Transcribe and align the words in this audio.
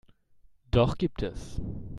Doch 0.71 0.97
gibt 0.97 1.21
es. 1.21 1.61